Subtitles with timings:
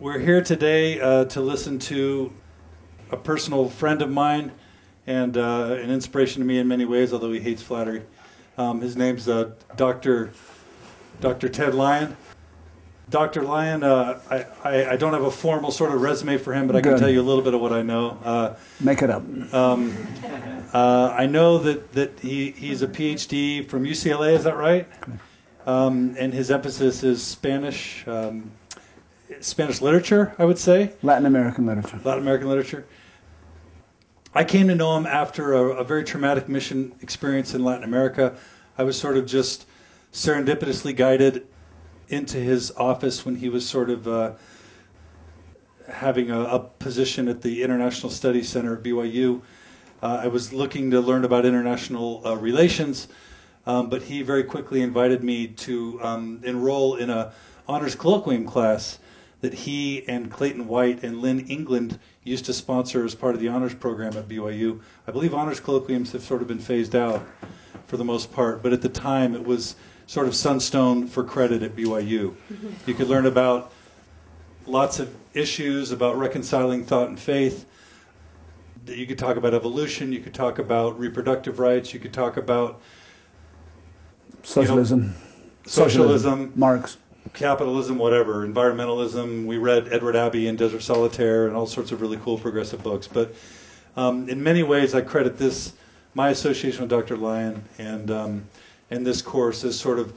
[0.00, 2.32] we're here today uh, to listen to
[3.10, 4.52] a personal friend of mine
[5.06, 8.02] and uh, an inspiration to me in many ways, although he hates flattery.
[8.56, 10.30] Um, his name's uh, Dr.
[11.20, 11.48] Dr.
[11.48, 12.16] Ted Lyon.
[13.10, 13.42] Dr.
[13.42, 16.76] Lyon, uh, I, I, I, don't have a formal sort of resume for him, but
[16.76, 18.18] I can tell you a little bit of what I know.
[18.22, 19.22] Uh, Make it up.
[19.54, 19.96] um,
[20.74, 24.86] uh, I know that, that he, he's a PhD from UCLA, is that right?
[25.66, 28.50] Um, and his emphasis is Spanish, um,
[29.40, 32.00] Spanish literature, I would say, Latin American literature.
[32.04, 32.86] Latin American literature.
[34.34, 38.36] I came to know him after a, a very traumatic mission experience in Latin America.
[38.76, 39.66] I was sort of just
[40.12, 41.46] serendipitously guided
[42.08, 44.32] into his office when he was sort of uh,
[45.88, 49.42] having a, a, position at the International Studies Center at BYU.
[50.02, 53.08] Uh, I was looking to learn about international uh, relations,
[53.66, 57.32] um, but he very quickly invited me to um, enroll in a
[57.66, 58.98] honors colloquium class
[59.40, 63.48] that he and Clayton White and Lynn England used to sponsor as part of the
[63.48, 64.80] honors program at BYU.
[65.06, 67.26] I believe honors colloquiums have sort of been phased out
[67.86, 71.62] for the most part, but at the time it was sort of sunstone for credit
[71.62, 72.34] at BYU.
[72.86, 73.72] You could learn about
[74.66, 77.66] lots of issues about reconciling thought and faith.
[78.86, 82.80] You could talk about evolution, you could talk about reproductive rights, you could talk about
[84.42, 85.00] Socialism.
[85.00, 85.14] You know,
[85.66, 86.96] socialism, Marx.
[87.32, 89.46] Capitalism, whatever, environmentalism.
[89.46, 93.06] We read Edward Abbey and Desert Solitaire and all sorts of really cool progressive books.
[93.06, 93.34] But
[93.96, 95.72] um, in many ways, I credit this,
[96.14, 97.16] my association with Dr.
[97.16, 98.44] Lyon and, um,
[98.90, 100.12] and this course as sort of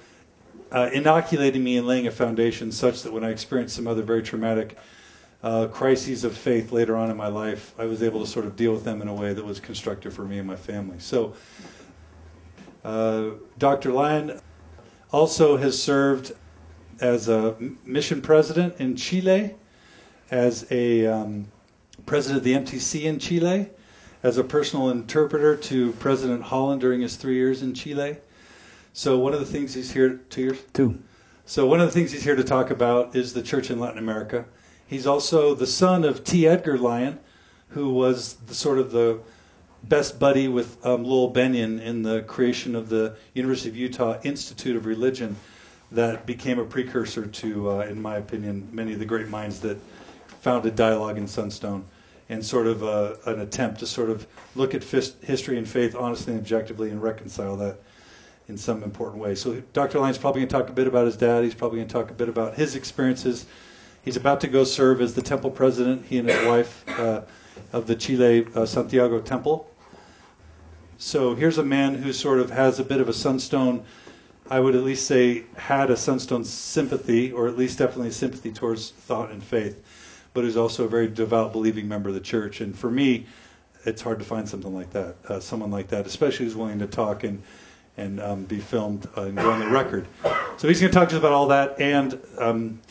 [0.72, 4.24] uh, inoculating me and laying a foundation such that when I experienced some other very
[4.24, 4.78] traumatic
[5.44, 8.56] uh, crises of faith later on in my life, I was able to sort of
[8.56, 11.00] deal with them in a way that was constructive for me and my family.
[11.00, 11.34] So,
[12.86, 13.92] uh, Dr.
[13.92, 14.40] Lyon
[15.12, 16.34] also has served
[17.02, 19.56] as a mission president in Chile,
[20.30, 21.48] as a um,
[22.06, 23.68] president of the MTC in Chile,
[24.24, 28.18] as a personal interpreter to President Holland during his three years in Chile.
[28.94, 31.02] So one of the things he's here two years two.
[31.46, 33.98] So one of the things he's here to talk about is the church in Latin
[33.98, 34.46] America.
[34.86, 36.48] He's also the son of T.
[36.48, 37.20] Edgar Lyon,
[37.70, 39.20] who was the sort of the
[39.84, 44.76] best buddy with um, Lowell Bennion in the creation of the University of Utah Institute
[44.76, 45.36] of Religion
[45.92, 49.78] that became a precursor to, uh, in my opinion, many of the great minds that
[50.42, 51.86] founded Dialogue in Sunstone,
[52.30, 54.26] and sort of uh, an attempt to sort of
[54.56, 57.78] look at fis- history and faith honestly and objectively and reconcile that
[58.48, 59.36] in some important way.
[59.36, 60.00] So Dr.
[60.00, 61.44] Lyon's probably going to talk a bit about his dad.
[61.44, 63.46] He's probably going to talk a bit about his experiences.
[64.04, 67.22] He's about to go serve as the temple president, he and his wife, uh,
[67.74, 69.70] of the Chile uh, Santiago Temple.
[70.98, 73.84] So here's a man who sort of has a bit of a sunstone,
[74.52, 78.52] I would at least say had a sunstone sympathy, or at least definitely a sympathy
[78.52, 79.82] towards thought and faith,
[80.34, 82.60] but who's also a very devout, believing member of the church.
[82.60, 83.26] And for me,
[83.86, 86.86] it's hard to find something like that, uh, someone like that, especially who's willing to
[86.86, 87.42] talk and
[87.96, 90.06] and um, be filmed uh, and go on the record.
[90.58, 92.82] So he's going to talk to us about all that and um,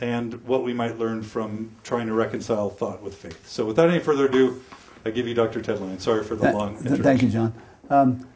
[0.00, 3.46] and what we might learn from trying to reconcile thought with faith.
[3.46, 4.62] So without any further ado,
[5.04, 5.60] I give you Dr.
[5.60, 5.98] Ted Lyon.
[5.98, 7.52] Sorry for the Th- long th- Thank you, John.
[7.90, 8.26] Um,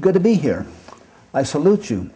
[0.00, 0.64] good to be here.
[1.32, 2.10] I salute you.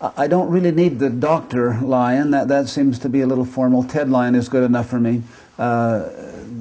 [0.00, 2.30] I don't really need the Doctor Lyon.
[2.30, 3.82] That that seems to be a little formal.
[3.82, 5.22] Ted Lyon is good enough for me.
[5.58, 6.08] Uh,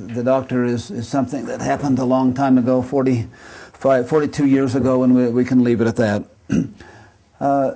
[0.08, 5.04] the Doctor is, is something that happened a long time ago, 45, 42 years ago,
[5.04, 6.24] and we, we can leave it at that.
[7.40, 7.76] uh,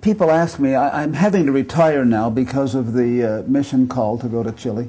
[0.00, 4.18] people ask me, I, am having to retire now because of the uh, mission call
[4.18, 4.88] to go to Chile.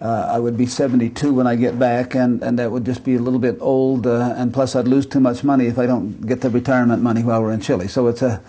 [0.00, 3.14] Uh, I would be 72 when I get back, and, and that would just be
[3.14, 6.26] a little bit old, uh, and plus I'd lose too much money if I don't
[6.26, 7.88] get the retirement money while we're in Chile.
[7.88, 8.42] So it's a,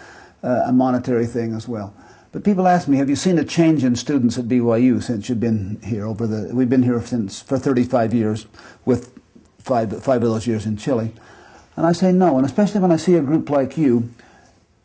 [0.44, 1.94] a monetary thing as well.
[2.33, 5.39] But people ask me, have you seen a change in students at BYU since you've
[5.39, 8.45] been here over the, we've been here since, for 35 years
[8.85, 9.17] with
[9.67, 11.11] five, five of those years in Chile.
[11.75, 14.09] And I say no, and especially when I see a group like you,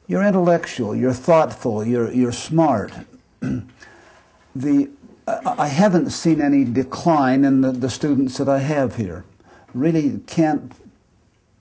[0.09, 2.93] you're intellectual, you're thoughtful, you're, you're smart.
[3.41, 4.91] the,
[5.27, 9.25] I haven't seen any decline in the, the students that I have here.
[9.73, 10.73] Really can't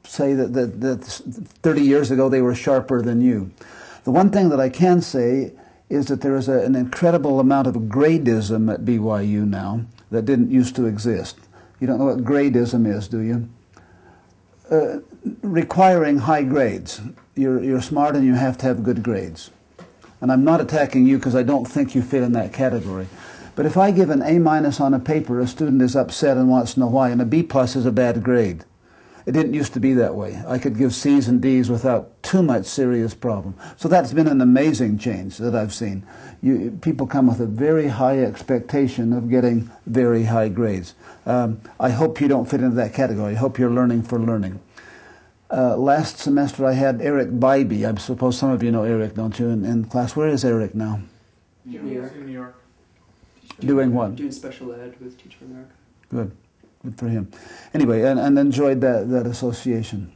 [0.04, 3.52] say that, that, that 30 years ago they were sharper than you.
[4.04, 5.54] The one thing that I can say
[5.90, 10.50] is that there is a, an incredible amount of gradism at BYU now that didn't
[10.50, 11.38] used to exist.
[11.80, 13.50] You don't know what gradism is, do you?
[14.72, 15.00] Uh,
[15.42, 17.02] requiring high grades.
[17.36, 19.52] You're, you're smart and you have to have good grades.
[20.22, 23.08] And I'm not attacking you because I don't think you fit in that category.
[23.62, 26.50] But if I give an A minus on a paper, a student is upset and
[26.50, 28.66] wants to know why, and a B plus is a bad grade.
[29.28, 30.42] It didn't used to be that way.
[30.48, 33.54] I could give C's and D's without too much serious problem.
[33.78, 36.04] So that's been an amazing change that I've seen.
[36.42, 40.96] you, people come with a very high expectation of getting very high grades.
[41.28, 43.36] Um, I hope you don't fit into that category.
[43.36, 44.60] I hope you're learning for learning.
[45.52, 47.86] Uh, last semester I had Eric Bybee.
[47.86, 50.16] I suppose some of you know Eric, don't you, in, in class?
[50.16, 51.00] Where is Eric now?
[51.64, 52.16] New York.
[52.16, 52.56] New York.
[53.60, 54.16] Doing what?
[54.16, 55.72] Doing special ed with Teach for America.
[56.10, 56.32] Good.
[56.84, 57.32] Good for him.
[57.74, 60.12] Anyway, and, and enjoyed that, that association.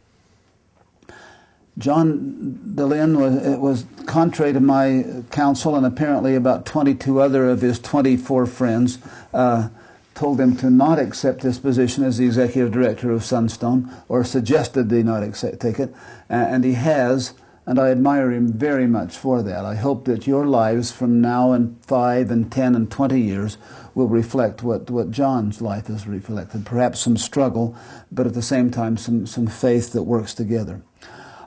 [1.77, 7.61] John Dehlin was, it was contrary to my counsel and apparently about 22 other of
[7.61, 8.97] his 24 friends,
[9.33, 9.69] uh,
[10.15, 14.89] told him to not accept this position as the executive director of Sunstone, or suggested
[14.89, 15.93] they not accept, take it,
[16.29, 17.33] and he has,
[17.65, 19.65] and I admire him very much for that.
[19.65, 23.57] I hope that your lives from now and five and ten and twenty years
[23.95, 26.65] will reflect what, what John's life has reflected.
[26.65, 27.75] Perhaps some struggle,
[28.11, 30.81] but at the same time some, some faith that works together.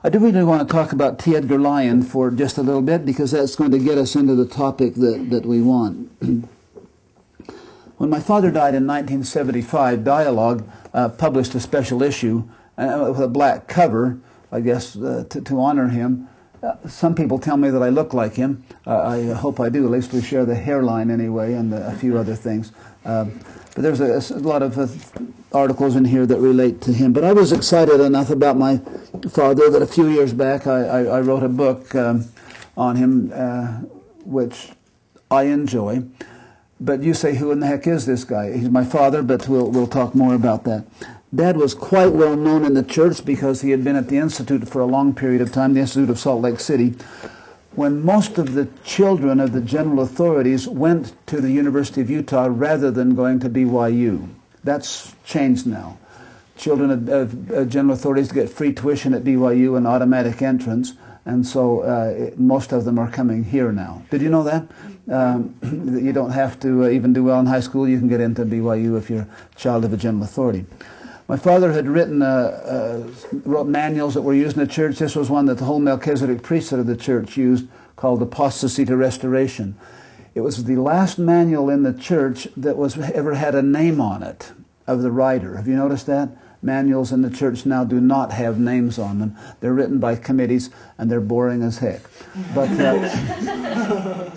[0.03, 1.35] I do really want to talk about T.
[1.35, 4.45] Edgar Lyon for just a little bit because that's going to get us into the
[4.45, 6.09] topic that, that we want.
[7.97, 12.43] when my father died in 1975, Dialogue uh, published a special issue
[12.77, 14.17] uh, with a black cover,
[14.51, 16.27] I guess, uh, to, to, honor him.
[16.61, 18.63] Uh, some people tell me that I look like him.
[18.85, 19.85] Uh, I hope I do.
[19.85, 22.71] At least we share the hairline anyway and a few other things.
[23.05, 23.39] Um,
[23.75, 24.87] but there's a, a lot of uh,
[25.53, 27.13] articles in here that relate to him.
[27.13, 28.77] But I was excited enough about my
[29.31, 32.25] father that a few years back I, I, I wrote a book um,
[32.75, 33.67] on him, uh,
[34.25, 34.69] which
[35.31, 36.03] I enjoy.
[36.81, 38.57] But you say, who in the heck is this guy?
[38.57, 40.85] He's my father, but we'll, we'll talk more about that.
[41.33, 44.67] Dad was quite well known in the church because he had been at the Institute
[44.67, 46.95] for a long period of time, the Institute of Salt Lake City,
[47.75, 52.47] when most of the children of the general authorities went to the University of Utah
[52.49, 54.27] rather than going to BYU.
[54.63, 55.99] That's changed now.
[56.57, 60.93] Children of, general authorities get free tuition at BYU and automatic entrance,
[61.25, 64.01] and so uh, it, most of them are coming here now.
[64.09, 64.67] Did you know that?
[65.11, 65.53] Um,
[66.03, 67.87] you don't have to uh, even do well in high school.
[67.87, 70.65] You can get into BYU if you're a child of a general authority.
[71.29, 73.07] My father had written uh, uh,
[73.45, 74.97] wrote manuals that were used in the church.
[74.97, 77.67] This was one that the whole Melchizedek priesthood of the church used,
[77.97, 79.77] called Apostasy to Restoration.
[80.33, 84.23] It was the last manual in the church that was ever had a name on
[84.23, 84.51] it
[84.87, 85.55] of the writer.
[85.55, 86.29] Have you noticed that?
[86.63, 89.37] Manuals in the church now do not have names on them.
[89.59, 92.01] They're written by committees and they're boring as heck.
[92.55, 94.31] But uh,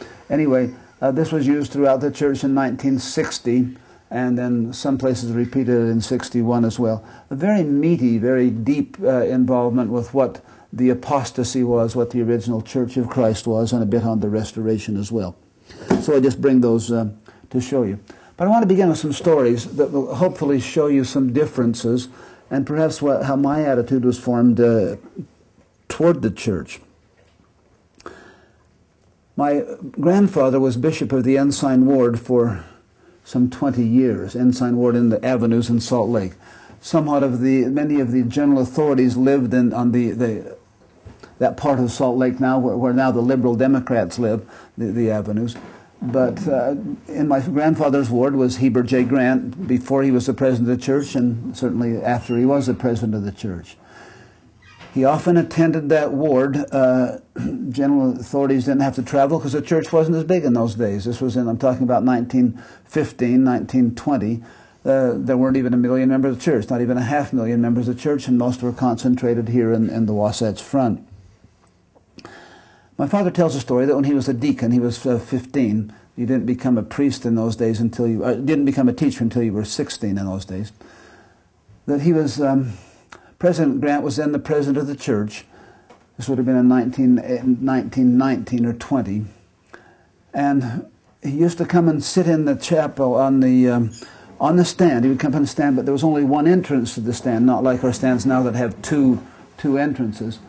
[0.30, 3.76] anyway, uh, this was used throughout the church in 1960
[4.10, 7.04] and then some places repeated it in 61 as well.
[7.30, 12.62] A very meaty, very deep uh, involvement with what the apostasy was, what the original
[12.62, 15.36] Church of Christ was, and a bit on the restoration as well.
[16.00, 17.10] So I just bring those uh,
[17.50, 17.98] to show you.
[18.36, 22.08] But I want to begin with some stories that will hopefully show you some differences
[22.50, 24.96] and perhaps what, how my attitude was formed uh,
[25.88, 26.80] toward the church.
[29.36, 32.64] My grandfather was bishop of the Ensign Ward for
[33.28, 36.32] some 20 years, Ensign Ward in the avenues in Salt Lake.
[36.80, 40.56] Somewhat of the, many of the general authorities lived in, on the, the
[41.38, 45.10] that part of Salt Lake now, where, where now the liberal Democrats live, the, the
[45.10, 45.56] avenues.
[46.00, 46.76] But uh,
[47.08, 49.04] in my grandfather's ward was Heber J.
[49.04, 52.72] Grant before he was the president of the church, and certainly after he was the
[52.72, 53.76] president of the church.
[54.94, 56.56] He often attended that ward.
[56.72, 57.18] Uh,
[57.70, 61.04] general authorities didn't have to travel because the church wasn't as big in those days.
[61.04, 64.42] This was in, I'm talking about 1915, 1920.
[64.84, 67.60] Uh, there weren't even a million members of the church, not even a half million
[67.60, 71.06] members of the church, and most were concentrated here in, in the Wasatch Front.
[72.96, 75.92] My father tells a story that when he was a deacon, he was uh, 15.
[76.16, 79.22] You didn't become a priest in those days until you uh, didn't become a teacher
[79.22, 80.72] until you were 16 in those days.
[81.86, 82.40] That he was.
[82.40, 82.72] Um,
[83.38, 85.44] President Grant was then the president of the church.
[86.16, 89.24] This would have been in 19, 1919 or 20.
[90.34, 90.86] And
[91.22, 93.92] he used to come and sit in the chapel on the, um,
[94.40, 95.04] on the stand.
[95.04, 97.46] He would come on the stand, but there was only one entrance to the stand,
[97.46, 99.24] not like our stands now that have two,
[99.56, 100.40] two entrances.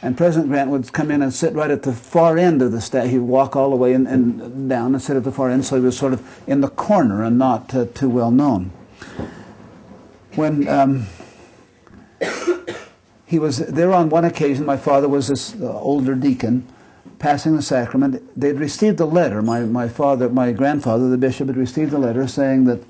[0.00, 2.80] And President Grant would come in and sit right at the far end of the
[2.80, 3.10] stand.
[3.10, 5.76] He'd walk all the way in, and down and sit at the far end, so
[5.76, 8.70] he was sort of in the corner and not uh, too well known.
[10.36, 11.06] When um,
[13.30, 14.66] he was there on one occasion.
[14.66, 16.66] My father was this uh, older deacon
[17.20, 18.20] passing the sacrament.
[18.36, 19.40] They'd received a letter.
[19.40, 22.82] My, my father, my grandfather, the bishop, had received a letter saying that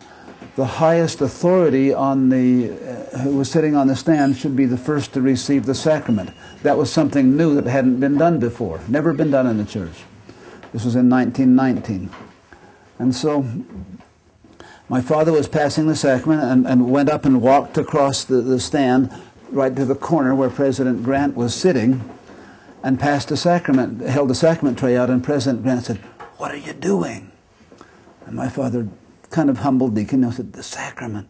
[0.57, 4.79] the highest authority on the uh, who was sitting on the stand should be the
[4.79, 6.31] first to receive the sacrament.
[6.63, 10.05] That was something new that hadn't been done before, never been done in the church.
[10.73, 12.09] This was in 1919.
[12.99, 13.45] And so
[14.89, 18.59] my father was passing the sacrament and, and went up and walked across the, the
[18.59, 19.13] stand
[19.51, 22.03] right to the corner where President Grant was sitting.
[22.83, 25.99] and passed a sacrament, held a sacrament tray out, and President Grant said,
[26.39, 27.31] What are you doing?
[28.25, 28.89] And my father,
[29.29, 31.29] kind of humbled deacon, you said, The sacrament.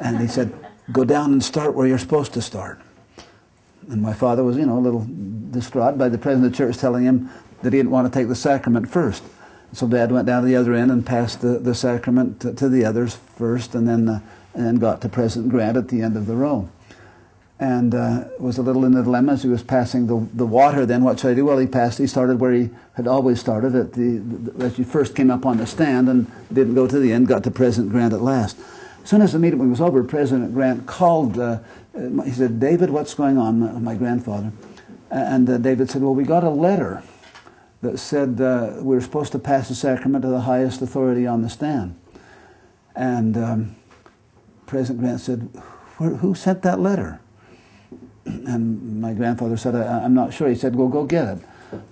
[0.00, 0.52] And he said,
[0.92, 2.80] Go down and start where you're supposed to start.
[3.90, 5.06] And my father was, you know, a little
[5.50, 7.30] distraught by the president of the church telling him
[7.62, 9.22] that he didn't want to take the sacrament first.
[9.74, 12.70] So Dad went down to the other end and passed the, the sacrament to, to
[12.70, 14.20] the others first, and then uh,
[14.54, 16.68] and then got to President Grant at the end of the row.
[17.60, 20.86] And uh, was a little in a dilemma as he was passing the, the water.
[20.86, 21.44] Then what should I do?
[21.44, 21.98] Well, he passed.
[21.98, 25.44] He started where he had always started at the, the as he first came up
[25.44, 27.26] on the stand and didn't go to the end.
[27.26, 28.58] Got to President Grant at last.
[29.02, 31.38] As soon as the meeting was over, President Grant called.
[31.38, 31.58] Uh,
[32.24, 34.52] he said, "David, what's going on?" My, my grandfather,
[35.10, 37.02] and uh, David said, "Well, we got a letter."
[37.80, 41.42] that said uh, we were supposed to pass the sacrament to the highest authority on
[41.42, 41.94] the stand.
[42.96, 43.76] And um,
[44.66, 45.48] President Grant said,
[45.98, 47.20] Who sent that letter?
[48.46, 50.48] And my grandfather said, I, am not sure.
[50.48, 51.38] He said, Well, go get it.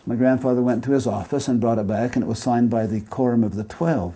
[0.06, 2.86] My grandfather went to his office and brought it back, and it was signed by
[2.86, 4.14] the Quorum of the Twelve.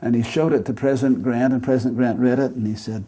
[0.00, 3.04] And he showed it to President Grant, and President Grant read it, and he said,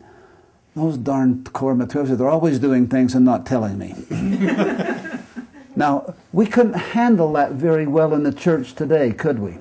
[0.74, 3.94] Those darn Quorum of the Twelve, they're always doing things and not telling me.
[5.76, 9.56] Now, we couldn't handle that very well in the church today, could we?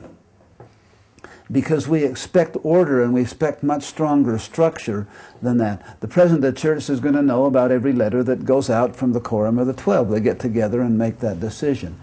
[1.51, 5.07] Because we expect order and we expect much stronger structure
[5.41, 5.99] than that.
[5.99, 8.95] The president of the church is going to know about every letter that goes out
[8.95, 10.09] from the quorum of the 12.
[10.09, 11.99] They get together and make that decision.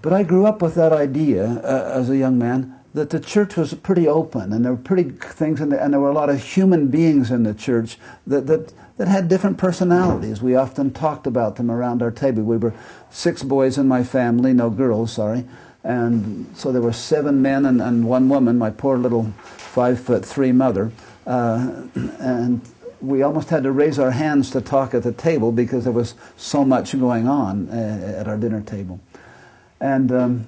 [0.00, 3.56] But I grew up with that idea uh, as a young man that the church
[3.56, 6.42] was pretty open and there were pretty things the, and there were a lot of
[6.42, 10.42] human beings in the church that, that that had different personalities.
[10.42, 12.42] We often talked about them around our table.
[12.42, 12.74] We were
[13.10, 15.44] six boys in my family, no girls, sorry.
[15.84, 20.24] And so there were seven men and, and one woman, my poor little five foot
[20.24, 20.92] three mother.
[21.26, 21.82] Uh,
[22.20, 22.60] and
[23.00, 26.14] we almost had to raise our hands to talk at the table because there was
[26.36, 29.00] so much going on uh, at our dinner table.
[29.80, 30.46] And um,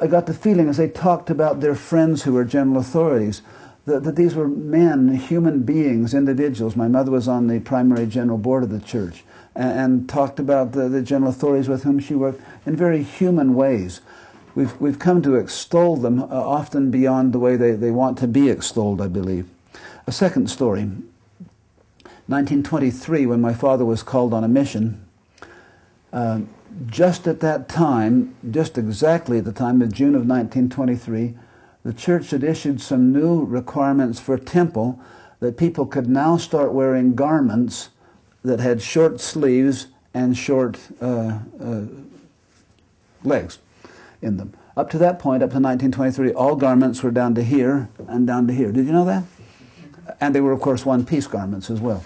[0.00, 3.42] I got the feeling as they talked about their friends who were general authorities
[3.86, 6.76] that, that these were men, human beings, individuals.
[6.76, 9.24] My mother was on the primary general board of the church
[9.54, 13.54] and, and talked about the, the general authorities with whom she worked in very human
[13.54, 14.00] ways.
[14.54, 18.26] We've, we've come to extol them uh, often beyond the way they, they want to
[18.26, 19.48] be extolled, I believe.
[20.06, 20.82] A second story
[22.26, 25.04] 1923, when my father was called on a mission,
[26.12, 26.40] uh,
[26.86, 31.34] just at that time, just exactly at the time of June of 1923,
[31.84, 35.00] the church had issued some new requirements for temple
[35.40, 37.90] that people could now start wearing garments
[38.44, 41.82] that had short sleeves and short uh, uh,
[43.24, 43.58] legs
[44.22, 44.52] in them.
[44.76, 48.46] Up to that point, up to 1923, all garments were down to here and down
[48.46, 48.72] to here.
[48.72, 49.24] Did you know that?
[50.20, 52.04] And they were, of course, one piece garments as well.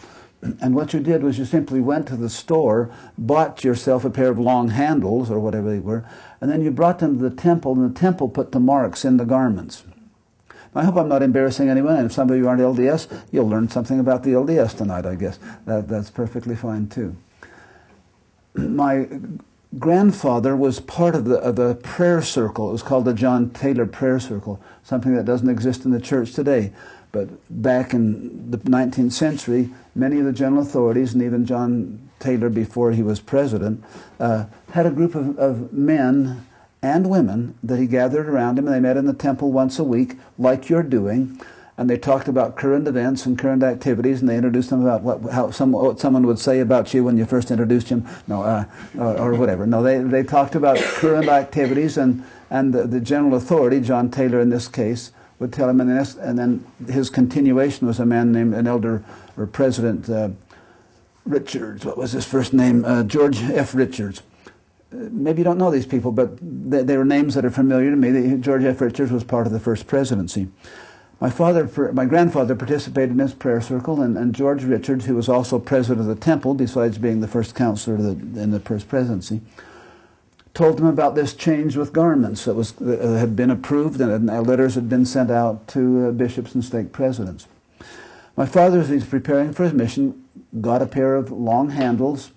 [0.60, 4.30] And what you did was you simply went to the store, bought yourself a pair
[4.30, 6.04] of long handles or whatever they were,
[6.40, 9.16] and then you brought them to the temple, and the temple put the marks in
[9.16, 9.84] the garments.
[10.74, 13.70] I hope I'm not embarrassing anyone, and if some of you aren't LDS, you'll learn
[13.70, 15.38] something about the LDS tonight, I guess.
[15.66, 17.16] That, that's perfectly fine, too.
[18.54, 19.08] My
[19.78, 22.68] grandfather was part of the, of the prayer circle.
[22.68, 26.32] It was called the John Taylor Prayer Circle, something that doesn't exist in the church
[26.32, 26.72] today.
[27.12, 27.28] But
[27.62, 32.92] back in the 19th century, many of the general authorities, and even John Taylor before
[32.92, 33.84] he was president,
[34.18, 36.44] uh, had a group of, of men
[36.82, 39.84] and women that he gathered around him, and they met in the temple once a
[39.84, 41.40] week, like you're doing,
[41.76, 45.32] and they talked about current events and current activities, and they introduced them about what,
[45.32, 48.64] how some, what someone would say about you when you first introduced him, no, uh,
[48.96, 49.66] or, or, whatever.
[49.66, 54.40] No, they, they talked about current activities, and, and the, the general authority, John Taylor
[54.40, 58.30] in this case, would tell him, and then, and then his continuation was a man
[58.30, 59.02] named an elder
[59.36, 60.28] or President uh,
[61.26, 61.84] Richards.
[61.84, 62.84] What was his first name?
[62.84, 63.74] Uh, George F.
[63.74, 64.22] Richards.
[64.92, 67.90] Uh, maybe you don't know these people, but they, they were names that are familiar
[67.90, 68.36] to me.
[68.38, 68.80] George F.
[68.80, 70.48] Richards was part of the first presidency.
[71.20, 75.28] My father, my grandfather participated in this prayer circle, and, and George Richards, who was
[75.28, 79.40] also president of the temple, besides being the first counselor the, in the first presidency,
[80.54, 84.74] told them about this change with garments that was that had been approved, and letters
[84.74, 87.46] had been sent out to uh, bishops and stake presidents.
[88.36, 90.24] My father, as he's preparing for his mission,
[90.60, 92.32] got a pair of long handles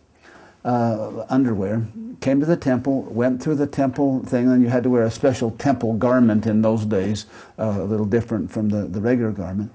[0.67, 1.87] uh, underwear,
[2.19, 5.11] came to the temple, went through the temple thing, and you had to wear a
[5.11, 7.25] special temple garment in those days,
[7.57, 9.71] uh, a little different from the, the regular garment.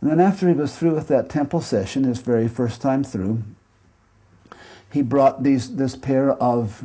[0.00, 3.42] And then after he was through with that temple session, his very first time through,
[4.92, 6.84] he brought these, this pair of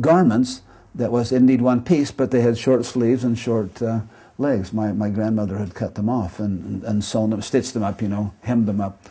[0.00, 0.62] garments
[0.94, 4.00] that was indeed one piece, but they had short sleeves and short uh,
[4.38, 4.72] legs.
[4.72, 8.00] My, my grandmother had cut them off and, and, and sewn them, stitched them up,
[8.00, 9.02] you know, hemmed them up.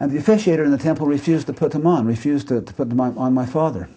[0.00, 2.88] And the officiator in the temple refused to put them on, refused to, to put
[2.88, 3.88] them on, my father.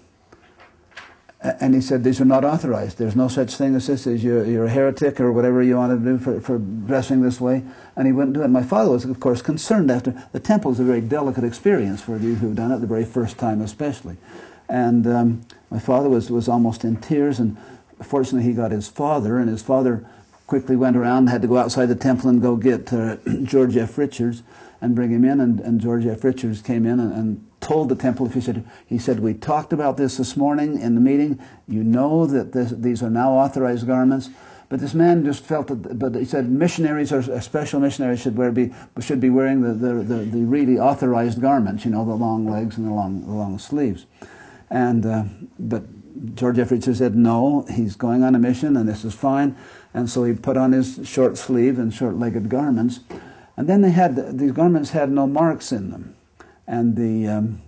[1.41, 2.97] And he said, These are not authorized.
[2.97, 4.05] There's no such thing as this.
[4.05, 7.63] You're, you're a heretic or whatever you want to do for, for dressing this way.
[7.95, 8.47] And he wouldn't do it.
[8.47, 10.11] My father was, of course, concerned after.
[10.31, 13.37] The temple is a very delicate experience for you who've done it, the very first
[13.37, 14.17] time especially.
[14.69, 17.39] And um, my father was, was almost in tears.
[17.39, 17.57] And
[18.03, 19.39] fortunately, he got his father.
[19.39, 20.05] And his father
[20.45, 23.97] quickly went around, had to go outside the temple and go get uh, George F.
[23.97, 24.43] Richards
[24.81, 25.39] and bring him in.
[25.39, 26.23] And, and George F.
[26.23, 30.17] Richards came in and, and told the temple official, he said, we talked about this
[30.17, 31.39] this morning in the meeting.
[31.67, 34.29] You know that this, these are now authorized garments.
[34.71, 38.53] But this man just felt that, but he said missionaries or special missionaries should wear
[38.53, 42.49] be should be wearing the, the, the, the really authorized garments, you know, the long
[42.49, 44.05] legs and the long the long sleeves.
[44.69, 45.25] And uh,
[45.59, 45.83] but
[46.35, 46.71] George F.
[46.71, 49.57] Richards said no, he's going on a mission and this is fine.
[49.93, 53.01] And so he put on his short sleeve and short legged garments.
[53.57, 56.15] And then they had these garments had no marks in them
[56.71, 57.61] and the um,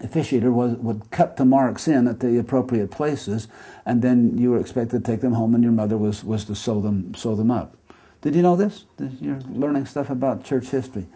[0.00, 3.48] officiator was, would cut the marks in at the appropriate places,
[3.86, 6.54] and then you were expected to take them home, and your mother was, was to
[6.54, 7.76] sew them, sew them up.
[8.22, 8.86] Did you know this?
[9.20, 11.06] You're learning stuff about church history.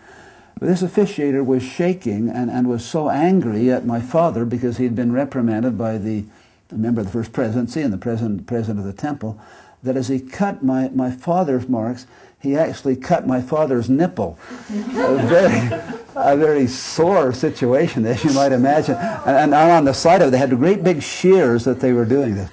[0.60, 5.10] This officiator was shaking and, and was so angry at my father because he'd been
[5.10, 6.24] reprimanded by the
[6.70, 9.40] member of the first presidency and the president, president of the temple
[9.82, 12.06] that as he cut my, my father's marks,
[12.42, 14.36] he actually cut my father's nipple.
[14.68, 15.80] a, very,
[16.16, 18.96] a very sore situation, as you might imagine.
[18.96, 22.04] And, and on the side of it, they had great big shears that they were
[22.04, 22.50] doing this.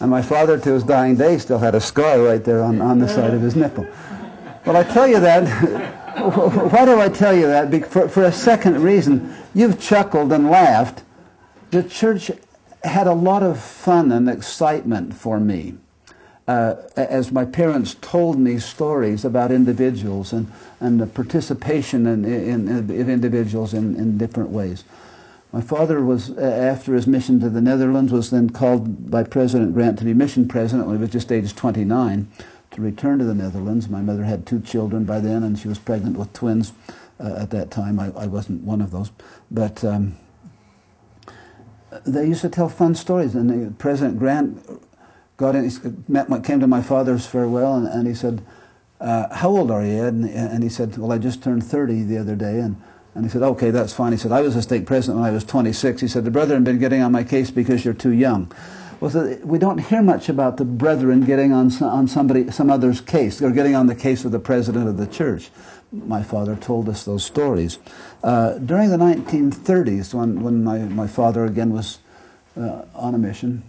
[0.00, 2.98] And my father, to his dying day, still had a scar right there on, on
[2.98, 3.86] the side of his nipple.
[4.66, 5.46] Well, I tell you that.
[6.72, 7.88] why do I tell you that?
[7.88, 9.36] For, for a second reason.
[9.54, 11.04] You've chuckled and laughed.
[11.70, 12.32] The church
[12.82, 15.74] had a lot of fun and excitement for me
[16.48, 22.68] uh, as my parents told me stories about individuals and, and the participation in, in,
[22.68, 24.84] in, of individuals in, in different ways.
[25.52, 29.98] My father was, after his mission to the Netherlands, was then called by President Grant
[29.98, 32.26] to be mission president when he was just age 29
[32.70, 33.88] to return to the Netherlands.
[33.88, 36.72] My mother had two children by then, and she was pregnant with twins
[37.20, 38.00] uh, at that time.
[38.00, 39.10] I, I, wasn't one of those.
[39.50, 40.16] But um,
[42.06, 44.62] they used to tell fun stories, and the, President Grant
[45.40, 48.42] in, met, came to my father's farewell, and, and he said,
[49.00, 50.14] uh, how old are you, Ed?
[50.14, 52.58] And, and, he said, well, I just turned 30 the other day.
[52.58, 52.76] And,
[53.14, 54.12] and he said, okay, that's fine.
[54.12, 56.00] He said, I was a stake president when I was 26.
[56.00, 58.52] He said, the brethren been getting on my case because you're too young.
[59.00, 63.00] Well, so we don't hear much about the brethren getting on, on somebody, some other's
[63.00, 65.50] case, or getting on the case of the president of the church.
[65.92, 67.78] My father told us those stories.
[68.24, 72.00] Uh, during the 1930s, when, when my, my father again was
[72.56, 73.62] uh, on a mission,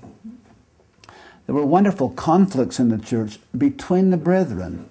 [1.50, 4.88] there were wonderful conflicts in the church between the brethren.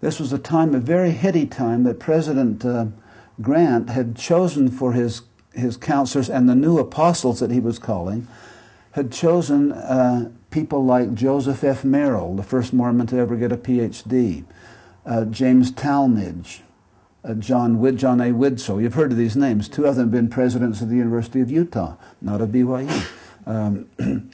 [0.00, 2.86] This was a time, a very heady time, that President uh,
[3.40, 8.26] Grant had chosen for his, his counselors and the new apostles that he was calling,
[8.90, 11.84] had chosen uh, people like Joseph F.
[11.84, 14.42] Merrill, the first Mormon to ever get a PhD,
[15.06, 16.62] uh, James Talmage,
[17.22, 18.32] uh, John, Wid- John A.
[18.32, 18.82] Widtsoe.
[18.82, 19.68] You've heard of these names.
[19.68, 23.06] Two of them have been presidents of the University of Utah, not of BYU.
[23.46, 23.88] Um,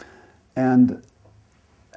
[0.57, 1.03] and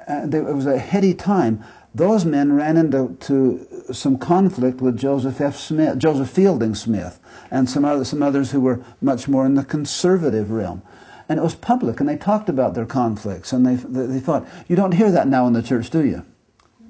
[0.08, 1.63] uh, there, it was a heady time.
[1.96, 5.56] Those men ran into to some conflict with Joseph F.
[5.56, 7.20] Smith, Joseph Fielding Smith,
[7.52, 10.82] and some other, some others who were much more in the conservative realm.
[11.30, 14.76] And it was public, and they talked about their conflicts, and they, they thought, you
[14.76, 16.26] don't hear that now in the church, do you?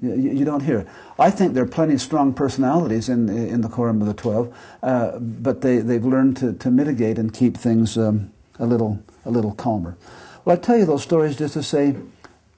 [0.02, 0.88] You, you don't hear it.
[1.18, 4.52] I think there are plenty of strong personalities in, in the Quorum of the Twelve,
[4.82, 9.30] uh, but they, they've learned to, to mitigate and keep things um, a, little, a
[9.30, 9.96] little calmer.
[10.44, 11.96] Well, I tell you those stories just to say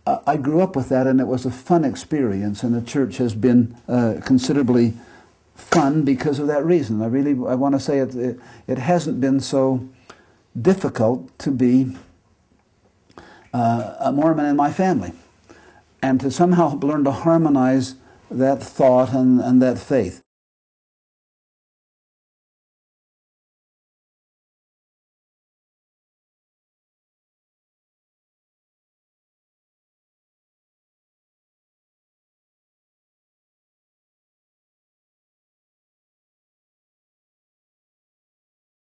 [0.06, 3.34] I grew up with that, and it was a fun experience, and the church has
[3.34, 4.94] been uh, considerably
[5.56, 7.02] fun because of that reason.
[7.02, 8.38] I really I want to say it, it,
[8.68, 9.86] it hasn't been so
[10.60, 11.96] difficult to be
[13.52, 15.12] uh, a Mormon in my family,
[16.02, 17.96] and to somehow learn to harmonize
[18.30, 20.22] that thought and, and that faith.